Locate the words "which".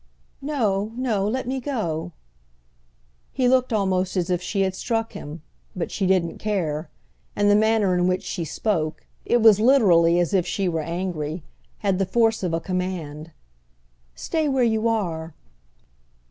8.07-8.23